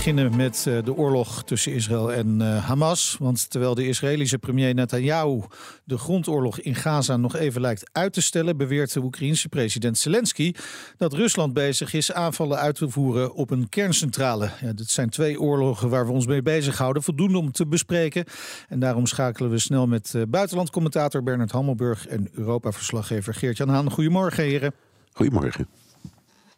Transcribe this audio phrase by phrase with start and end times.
[0.00, 3.16] Beginnen met eh, de oorlog tussen Israël en eh, Hamas.
[3.18, 5.42] Want terwijl de Israëlische premier Netanyahu
[5.84, 10.54] de grondoorlog in Gaza nog even lijkt uit te stellen, beweert de Oekraïense president Zelensky
[10.96, 14.50] dat Rusland bezig is aanvallen uit te voeren op een kerncentrale.
[14.60, 18.24] Ja, dit zijn twee oorlogen waar we ons mee bezighouden, voldoende om te bespreken.
[18.68, 23.90] En daarom schakelen we snel met uh, buitenlandcommentator Bernard Hammelburg en Europa-verslaggever Geert-Jan Haan.
[23.90, 24.72] Goedemorgen, heren.
[25.12, 25.79] Goedemorgen.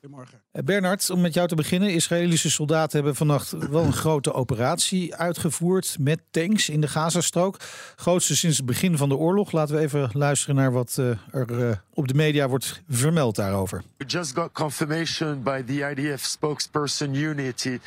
[0.02, 0.42] Goedemorgen.
[0.52, 1.92] Bernard, om met jou te beginnen.
[1.92, 7.56] Israëlische soldaten hebben vannacht wel een grote operatie uitgevoerd met tanks in de Gazastrook.
[7.96, 9.52] Grootste sinds het begin van de oorlog.
[9.52, 13.82] Laten we even luisteren naar wat uh, er uh, op de media wordt vermeld daarover.
[13.96, 17.78] We just got confirmation by the IDF spokesperson Unity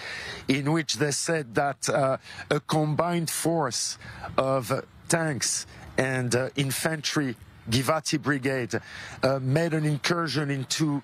[0.46, 1.96] in which they said that uh,
[2.54, 3.98] a combined force
[4.36, 7.36] of tanks and infantry
[7.70, 8.82] Givati brigade
[9.42, 11.02] made an incursion into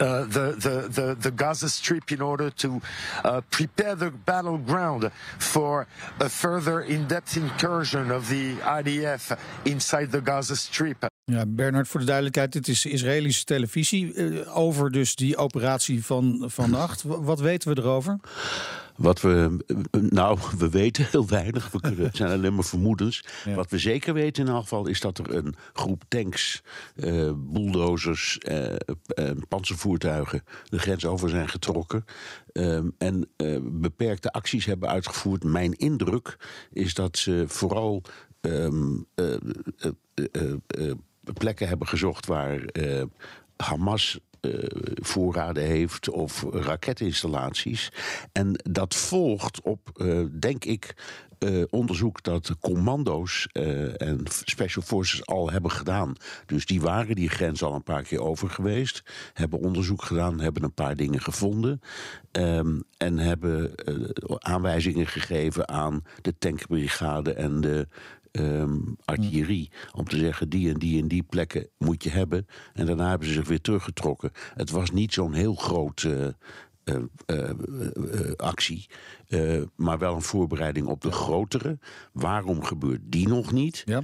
[0.00, 2.80] uh, the, the, the, the, Gaza Strip in order to
[3.24, 5.86] uh, prepare the battleground for
[6.20, 11.06] a further in-depth incursion of the IDF inside the Gaza Strip.
[11.24, 16.44] Ja, Bernard, voor de duidelijkheid, dit is Israëlische televisie uh, over dus die operatie van
[16.46, 17.02] vannacht.
[17.02, 18.18] Wat weten we erover?
[18.96, 19.64] Wat we,
[20.10, 21.70] nou, we weten heel weinig.
[21.70, 23.24] We kunnen, het zijn alleen maar vermoedens.
[23.44, 23.54] Ja.
[23.54, 26.62] Wat we zeker weten in elk geval is dat er een groep tanks,
[26.96, 32.04] uh, bulldozers, uh, uh, panzervoertuigen de grens over zijn getrokken.
[32.52, 33.28] Um, en
[33.62, 35.44] beperkte acties hebben uitgevoerd.
[35.44, 36.36] Mijn indruk
[36.72, 38.02] is dat ze vooral
[38.40, 39.06] um,
[41.34, 42.64] plekken hebben gezocht waar
[43.56, 44.18] Hamas
[44.94, 47.92] voorraden heeft of raketinstallaties.
[48.32, 50.94] En dat volgt op, uh, denk ik,
[51.38, 53.46] uh, onderzoek dat commando's
[53.96, 56.14] en special forces al hebben gedaan.
[56.46, 60.62] Dus die waren die grens al een paar keer over geweest, hebben onderzoek gedaan, hebben
[60.62, 61.80] een paar dingen gevonden
[62.32, 63.72] um, en hebben
[64.38, 67.88] aanwijzingen gegeven aan de tankbrigade en de
[68.40, 69.70] um, artillerie.
[69.92, 72.46] Om te zeggen, die en die en die plekken moet je hebben.
[72.72, 74.30] En daarna hebben ze zich weer teruggetrokken.
[74.54, 76.26] Het was niet zo'n heel groot uh,
[76.84, 76.96] uh,
[77.26, 78.86] uh, actie.
[79.76, 81.78] maar wel een voorbereiding op de grotere.
[82.12, 83.82] Waarom gebeurt die nog niet?
[83.84, 84.02] Ja.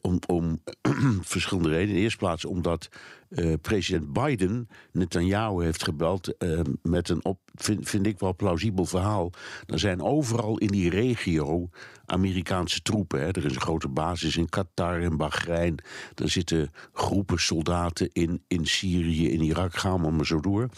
[0.00, 0.62] om, om
[1.34, 1.88] verschillende redenen.
[1.88, 2.88] In de eerste plaats omdat
[3.34, 9.30] uh, president Biden Netanyahu heeft gebeld uh, met een, op, vind, ik wel plausibel verhaal.
[9.66, 11.68] Er zijn overal in die regio
[12.06, 13.20] Amerikaanse troepen.
[13.20, 13.26] Hè.
[13.26, 15.78] Er is een grote basis in Qatar en Bahrein.
[16.14, 20.68] Er zitten groepen soldaten in, in Syrië, in Irak, gaan maar zo door.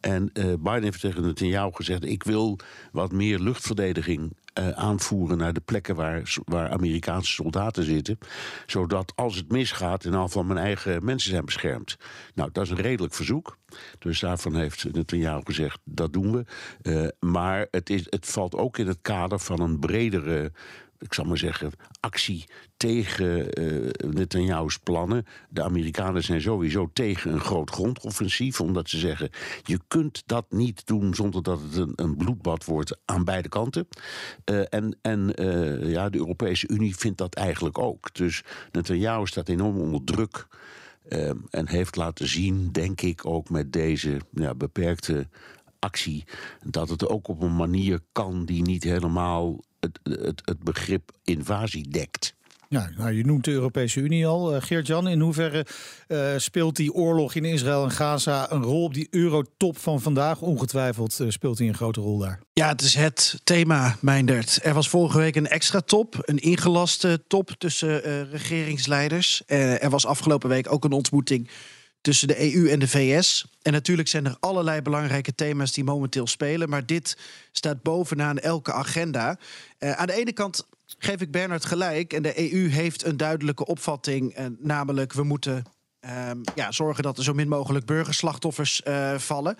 [0.00, 2.58] En uh, Biden heeft tegen Netanyahu gezegd: Ik wil
[2.92, 4.32] wat meer luchtverdediging
[4.74, 8.18] aanvoeren naar de plekken waar, waar Amerikaanse soldaten zitten.
[8.66, 11.96] Zodat als het misgaat, in van mijn eigen mensen zijn beschermd.
[12.34, 13.58] Nou, dat is een redelijk verzoek.
[13.98, 16.44] Dus daarvan heeft Netanyahu gezegd, dat doen we.
[16.82, 20.52] Uh, maar het, is, het valt ook in het kader van een bredere
[21.04, 22.44] ik zal maar zeggen, actie
[22.76, 25.26] tegen uh, Netanyahu's plannen.
[25.48, 29.30] De Amerikanen zijn sowieso tegen een groot grondoffensief, omdat ze zeggen:
[29.62, 33.88] je kunt dat niet doen zonder dat het een, een bloedbad wordt aan beide kanten.
[34.50, 35.32] Uh, en en
[35.86, 38.14] ja, de Europese Unie vindt dat eigenlijk ook.
[38.14, 38.42] Dus
[38.72, 40.46] Netanyahu staat enorm onder druk.
[41.50, 45.28] En heeft laten zien, denk ik, ook met deze ja, beperkte
[45.78, 46.24] actie,
[46.64, 51.88] dat het ook op een manier kan die niet helemaal het, het, het begrip invasie
[51.88, 52.34] dekt.
[52.74, 54.54] Nou, je noemt de Europese Unie al.
[54.54, 55.66] Uh, Geert-Jan, in hoeverre
[56.08, 60.40] uh, speelt die oorlog in Israël en Gaza een rol op die eurotop van vandaag?
[60.40, 62.40] Ongetwijfeld uh, speelt hij een grote rol daar.
[62.52, 64.58] Ja, het is het thema, Meindert.
[64.62, 69.42] Er was vorige week een extra top, een ingelaste top tussen regeringsleiders.
[69.46, 71.50] er was afgelopen week ook een ontmoeting
[72.00, 73.46] tussen de EU en de VS.
[73.62, 76.68] En natuurlijk zijn er allerlei belangrijke thema's die momenteel spelen.
[76.68, 77.16] Maar dit
[77.52, 79.38] staat bovenaan elke agenda.
[79.78, 80.66] Aan de ene kant
[81.04, 82.12] geef ik Bernard gelijk.
[82.12, 84.36] En de EU heeft een duidelijke opvatting.
[84.58, 85.64] Namelijk, we moeten
[86.04, 89.56] uh, ja, zorgen dat er zo min mogelijk burgerslachtoffers uh, vallen.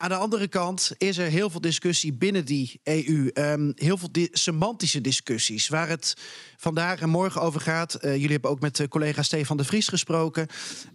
[0.00, 3.30] Aan de andere kant is er heel veel discussie binnen die EU.
[3.34, 5.68] Um, heel veel semantische discussies.
[5.68, 6.14] Waar het
[6.56, 7.98] vandaag en morgen over gaat.
[8.00, 10.46] Uh, jullie hebben ook met collega Stefan de Vries gesproken.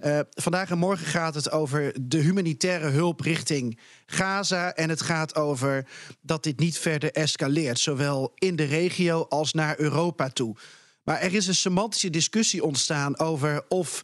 [0.04, 4.74] Uh, vandaag en morgen gaat het over de humanitaire hulp richting Gaza.
[4.74, 5.88] En het gaat over
[6.22, 7.80] dat dit niet verder escaleert.
[7.80, 10.56] Zowel in de regio als naar Europa toe.
[11.04, 14.04] Maar er is een semantische discussie ontstaan over of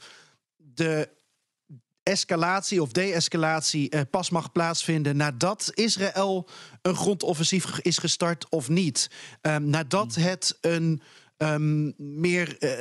[0.58, 1.10] de
[2.04, 6.50] escalatie of de-escalatie uh, pas mag plaatsvinden nadat Israël
[6.82, 9.10] een grondoffensief is gestart of niet.
[9.42, 10.24] Um, nadat hmm.
[10.24, 11.02] het een
[11.38, 12.56] um, meer.
[12.60, 12.72] Uh,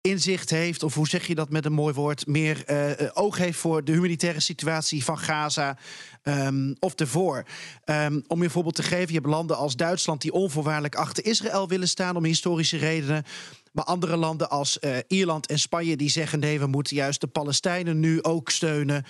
[0.00, 2.64] inzicht heeft, of hoe zeg je dat met een mooi woord, meer
[3.00, 5.76] uh, oog heeft voor de humanitaire situatie van Gaza
[6.22, 7.44] um, of ervoor.
[7.84, 11.24] Um, om je een voorbeeld te geven, je hebt landen als Duitsland die onvoorwaardelijk achter
[11.24, 13.24] Israël willen staan om historische redenen.
[13.72, 17.26] Maar andere landen als uh, Ierland en Spanje die zeggen nee, we moeten juist de
[17.26, 19.04] Palestijnen nu ook steunen.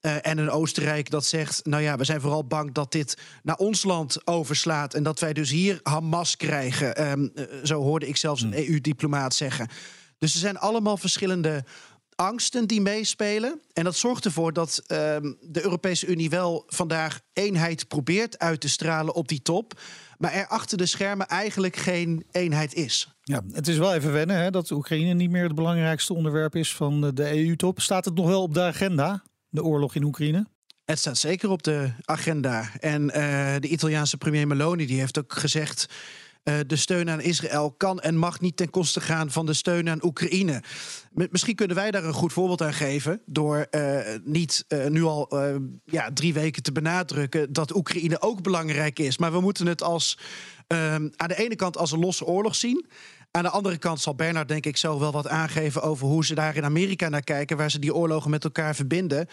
[0.00, 3.56] Uh, en een Oostenrijk dat zegt: Nou ja, we zijn vooral bang dat dit naar
[3.56, 4.94] ons land overslaat.
[4.94, 7.10] En dat wij dus hier Hamas krijgen.
[7.10, 7.32] Um,
[7.64, 8.64] zo hoorde ik zelfs een hmm.
[8.64, 9.68] EU-diplomaat zeggen.
[10.18, 11.64] Dus er zijn allemaal verschillende
[12.14, 13.60] angsten die meespelen.
[13.72, 18.68] En dat zorgt ervoor dat um, de Europese Unie wel vandaag eenheid probeert uit te
[18.68, 19.80] stralen op die top.
[20.18, 23.08] Maar er achter de schermen eigenlijk geen eenheid is.
[23.22, 26.74] Ja, het is wel even wennen hè, dat Oekraïne niet meer het belangrijkste onderwerp is
[26.74, 27.80] van de EU-top.
[27.80, 30.46] Staat het nog wel op de agenda, de oorlog in Oekraïne?
[30.84, 32.70] Het staat zeker op de agenda.
[32.80, 35.88] En uh, de Italiaanse premier Meloni die heeft ook gezegd
[36.66, 40.04] de steun aan Israël kan en mag niet ten koste gaan van de steun aan
[40.04, 40.62] Oekraïne.
[41.12, 43.20] Misschien kunnen wij daar een goed voorbeeld aan geven.
[43.26, 45.38] Door uh, niet uh, nu al
[45.84, 49.18] ja, drie weken te benadrukken dat Oekraïne ook belangrijk is.
[49.18, 50.18] Maar we moeten het als,
[50.66, 52.86] aan de ene kant als een losse oorlog zien.
[53.30, 56.34] Aan de andere kant zal Bernard, denk ik, zo wel wat aangeven over hoe ze
[56.34, 59.28] daar in Amerika naar kijken, waar ze die oorlogen met elkaar verbinden.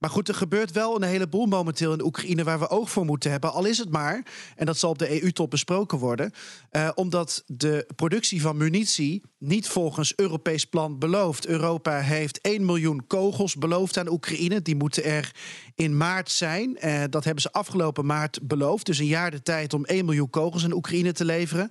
[0.00, 3.30] Maar goed, er gebeurt wel een heleboel momenteel in Oekraïne waar we oog voor moeten
[3.30, 3.52] hebben.
[3.52, 4.22] Al is het maar,
[4.56, 6.32] en dat zal op de EU-top besproken worden,
[6.72, 11.46] uh, omdat de productie van munitie niet volgens Europees plan belooft.
[11.46, 14.62] Europa heeft 1 miljoen kogels beloofd aan Oekraïne.
[14.62, 15.34] Die moeten er
[15.74, 16.78] in maart zijn.
[16.84, 18.86] Uh, dat hebben ze afgelopen maart beloofd.
[18.86, 21.70] Dus een jaar de tijd om 1 miljoen kogels aan Oekraïne te leveren.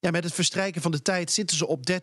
[0.00, 1.94] Ja, met het verstrijken van de tijd zitten ze op 30%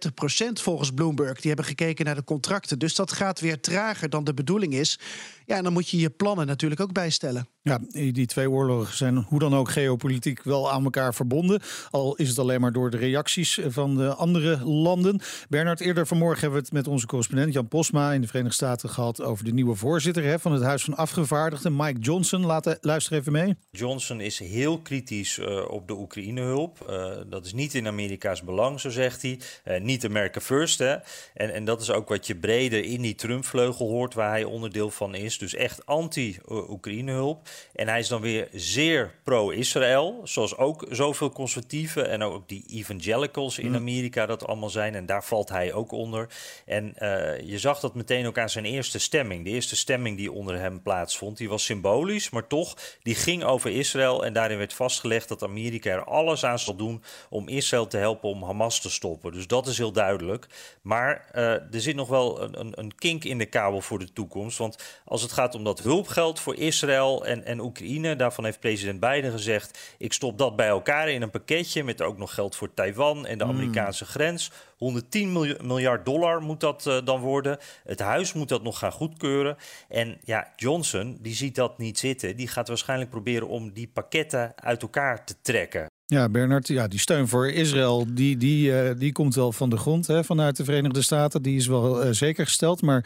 [0.54, 1.36] volgens Bloomberg.
[1.36, 2.80] Die hebben gekeken naar de contracten.
[2.80, 5.00] Dus dat gaat weer trager dan de bedoeling is.
[5.46, 7.48] Ja, en dan moet je je plannen natuurlijk ook bijstellen.
[7.68, 7.80] Ja,
[8.12, 11.62] die twee oorlogen zijn hoe dan ook geopolitiek wel aan elkaar verbonden.
[11.90, 15.22] Al is het alleen maar door de reacties van de andere landen.
[15.50, 18.90] Bernard, eerder vanmorgen hebben we het met onze correspondent Jan Posma in de Verenigde Staten
[18.90, 22.46] gehad over de nieuwe voorzitter hè, van het Huis van Afgevaardigden, Mike Johnson.
[22.46, 23.56] Laat, luister even mee.
[23.72, 26.86] Johnson is heel kritisch uh, op de Oekraïne-hulp.
[26.90, 29.40] Uh, dat is niet in Amerika's belang, zo zegt hij.
[29.80, 30.80] Niet America First.
[30.80, 30.96] Hè.
[31.34, 34.90] En, en dat is ook wat je breder in die Trump-vleugel hoort, waar hij onderdeel
[34.90, 35.38] van is.
[35.38, 37.50] Dus echt anti-Oekraïne-hulp.
[37.76, 43.60] En hij is dan weer zeer pro-Israël, zoals ook zoveel conservatieven en ook die evangelicals
[43.60, 43.76] in mm.
[43.76, 44.96] Amerika dat allemaal zijn.
[44.96, 46.28] En daar valt hij ook onder.
[46.66, 49.44] En uh, je zag dat meteen ook aan zijn eerste stemming.
[49.44, 53.72] De eerste stemming die onder hem plaatsvond, die was symbolisch, maar toch, die ging over
[53.72, 54.26] Israël.
[54.26, 58.30] En daarin werd vastgelegd dat Amerika er alles aan zal doen om Israël te helpen
[58.30, 59.32] om Hamas te stoppen.
[59.32, 60.48] Dus dat is heel duidelijk.
[60.82, 64.14] Maar uh, er zit nog wel een, een, een kink in de kabel voor de
[64.14, 64.58] toekomst.
[64.58, 68.16] Want als het gaat om dat hulpgeld voor Israël en, en Oekraïne.
[68.16, 72.18] Daarvan heeft president Biden gezegd: ik stop dat bij elkaar in een pakketje met ook
[72.18, 73.54] nog geld voor Taiwan en de hmm.
[73.54, 74.52] Amerikaanse grens.
[74.78, 77.58] 110 miljard dollar moet dat uh, dan worden.
[77.84, 79.58] Het huis moet dat nog gaan goedkeuren.
[79.90, 82.36] En ja, Johnson die ziet dat niet zitten.
[82.36, 85.86] Die gaat waarschijnlijk proberen om die pakketten uit elkaar te trekken.
[86.06, 89.78] Ja, Bernard, ja, die steun voor Israël, die, die, uh, die komt wel van de
[89.78, 91.42] grond hè, vanuit de Verenigde Staten.
[91.42, 92.82] Die is wel uh, zeker gesteld.
[92.82, 93.06] Maar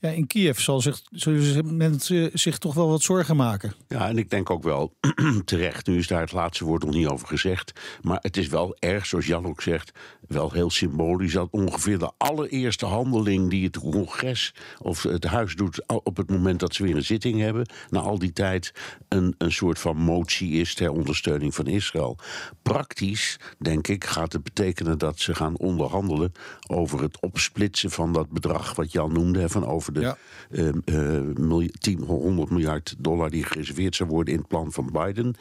[0.00, 3.74] ja, in Kiev zal zich, zullen mensen zich toch wel wat zorgen maken.
[3.88, 4.92] Ja, en ik denk ook wel
[5.44, 5.86] terecht.
[5.86, 7.72] Nu is daar het laatste woord nog niet over gezegd.
[8.02, 9.92] Maar het is wel erg, zoals Jan ook zegt,
[10.28, 15.84] wel heel symbolisch dat ongeveer de allereerste handeling die het congres of het huis doet
[15.86, 18.72] op het moment dat ze weer een zitting hebben, na al die tijd
[19.08, 22.18] een, een soort van motie is ter ondersteuning van Israël.
[22.62, 26.32] Praktisch, denk ik, gaat het betekenen dat ze gaan onderhandelen
[26.66, 30.16] over het opsplitsen van dat bedrag wat Jan noemde, van over de ja.
[30.50, 35.34] uh, 10, 100 miljard dollar die gereserveerd zou worden in het plan van Biden.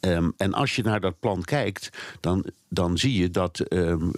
[0.00, 1.90] Um, en als je naar dat plan kijkt,
[2.20, 4.10] dan dan zie je dat, um,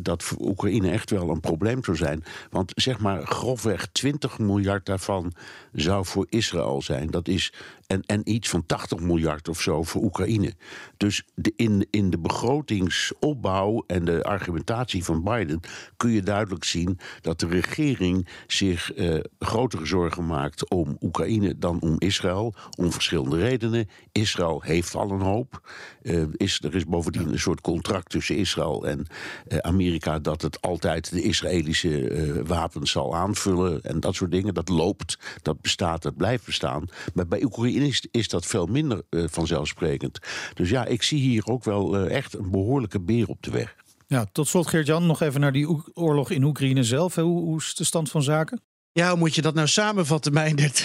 [0.00, 2.24] dat voor Oekraïne echt wel een probleem zou zijn.
[2.50, 5.32] Want zeg maar grofweg 20 miljard daarvan
[5.72, 7.10] zou voor Israël zijn.
[7.10, 7.52] Dat is
[7.90, 10.54] en, en iets van 80 miljard of zo voor Oekraïne.
[10.96, 15.60] Dus de, in, in de begrotingsopbouw en de argumentatie van Biden
[15.96, 21.80] kun je duidelijk zien dat de regering zich uh, grotere zorgen maakt om Oekraïne dan
[21.80, 22.54] om Israël.
[22.76, 23.88] Om verschillende redenen.
[24.12, 25.70] Israël heeft al een hoop.
[26.02, 29.06] Uh, is, er is bovendien een soort contract tussen Israël en
[29.48, 34.54] uh, Amerika dat het altijd de Israëlische wapens zal aanvullen en dat soort dingen.
[34.54, 36.88] Dat loopt, dat bestaat, dat blijft bestaan.
[37.14, 40.18] Maar bij Oekraïne is, is dat veel minder uh, vanzelfsprekend.
[40.54, 43.76] Dus ja, ik zie hier ook wel uh, echt een behoorlijke beer op de weg.
[44.06, 47.14] Ja, tot slot Geert-Jan, nog even naar die oorlog in Oekraïne zelf.
[47.14, 48.60] Hoe, hoe is de stand van zaken?
[48.92, 50.84] Ja, hoe moet je dat nou samenvatten, Meindert?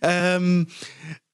[0.00, 0.68] um,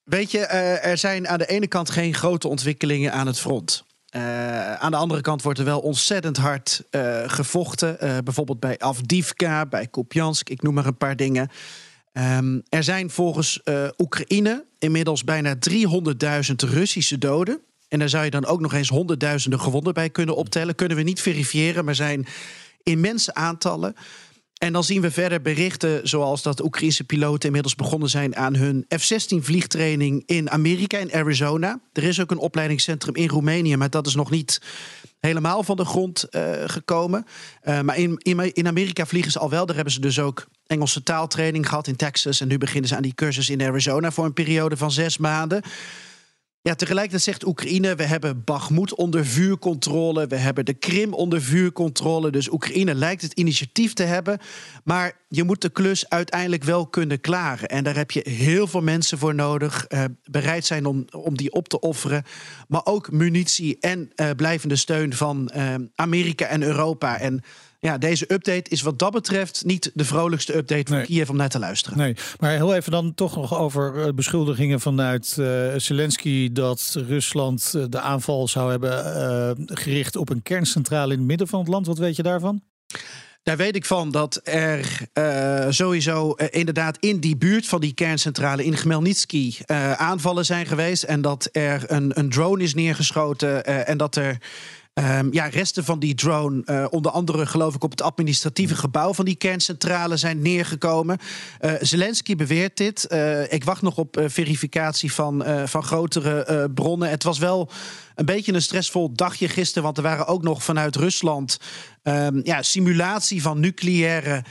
[0.05, 3.85] weet je, uh, er zijn aan de ene kant geen grote ontwikkelingen aan het front.
[4.17, 7.97] Uh, aan de andere kant wordt er wel ontzettend hard uh, gevochten.
[8.25, 11.51] bijvoorbeeld bij Avdivka, bij Kupiansk, ik noem maar een paar dingen.
[12.19, 13.61] Um, er zijn volgens
[13.99, 17.61] Oekraïne inmiddels bijna 300.000 Russische doden.
[17.89, 20.75] En daar zou je dan ook nog eens honderdduizenden gewonden bij kunnen optellen.
[20.75, 22.27] Kunnen we niet verifiëren, maar zijn
[22.83, 23.95] immense aantallen.
[24.57, 28.85] En dan zien we verder berichten zoals dat Oekraïnse piloten inmiddels begonnen zijn aan hun
[28.89, 31.81] F-16 vliegtraining in Amerika, in Arizona.
[31.93, 34.61] Er is ook een opleidingscentrum in Roemenië, maar dat is nog niet
[35.21, 37.27] helemaal van de grond uh, gekomen.
[37.65, 39.67] Uh, maar in, in, in, Amerika vliegen ze al wel.
[39.67, 42.41] Daar hebben ze dus ook Engelse taaltraining gehad in Texas.
[42.41, 45.63] En nu beginnen ze aan die cursus in Arizona voor een periode van zes maanden.
[46.67, 52.31] Ja, tegelijkertijd zegt Oekraïne, we hebben Bakhmut onder vuurcontrole, we hebben de Krim onder vuurcontrole.
[52.31, 54.39] Dus Oekraïne lijkt het initiatief te hebben,
[54.85, 57.69] maar je moet de klus uiteindelijk wel kunnen klaren.
[57.69, 61.53] En daar heb je heel veel mensen voor nodig, uh, bereid zijn om, om die
[61.53, 62.25] op te offeren.
[62.69, 67.19] Maar ook munitie en uh, blijvende steun van uh, Amerika en Europa.
[67.19, 67.43] En
[67.81, 71.07] ja, deze update is wat dat betreft niet de vrolijkste update voor nee.
[71.07, 71.99] Kiev om naar te luisteren.
[71.99, 77.73] Nee, maar heel even dan toch nog over eh, beschuldigingen vanuit uh, Zelensky dat Rusland
[77.75, 79.07] eh, de aanval zou hebben
[79.59, 81.87] uh, gericht op een kerncentrale in het midden van het land.
[81.87, 82.63] Wat weet je daarvan?
[83.43, 87.95] Daar weet ik van dat er uh, sowieso uh, inderdaad in die buurt van die
[87.95, 91.03] kerncentrale in Khmelnytsky uh, aanvallen zijn geweest.
[91.03, 94.39] En dat er een, een drone is neergeschoten en dat er
[94.99, 99.15] Um, ja, resten van die drone, uh, onder andere geloof ik op het administratieve gebouw
[99.15, 101.19] van die kerncentrale zijn neergekomen.
[101.61, 103.07] Uh, Zelensky beweert dit.
[103.09, 107.11] Uh, ik wacht nog op verificatie van, van grotere bronnen.
[107.11, 107.71] Het was wel
[108.15, 111.59] een beetje een stressvol dagje gisteren, want er waren ook nog vanuit Rusland
[112.03, 114.45] um, ja, simulatie van nucleaire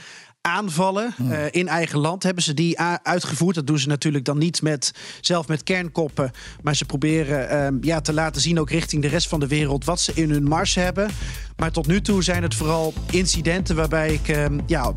[0.46, 2.22] aanvallen uh, in eigen land.
[2.22, 3.54] Hebben ze die uitgevoerd?
[3.54, 6.30] Dat doen ze natuurlijk dan niet met, zelf met kernkoppen.
[6.62, 9.84] Maar ze proberen uh, ja, te laten zien, ook richting de rest van de wereld,
[9.84, 11.10] wat ze in hun mars hebben.
[11.56, 14.92] Maar tot nu toe zijn het vooral incidenten waarbij ik uh, ja,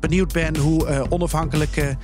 [0.00, 1.96] benieuwd ben hoe eh, onafhankelijke.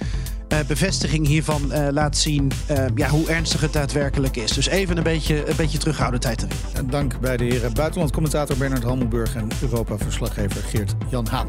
[0.66, 2.52] bevestiging hiervan laat zien
[2.94, 4.52] ja, hoe ernstig het daadwerkelijk is.
[4.52, 6.56] Dus even een beetje, een beetje terughoudendheid erin.
[6.74, 11.48] En dank bij de heren buitenlandcommentator Bernard Hammelburg en Europa-verslaggever Geert Jan Haan.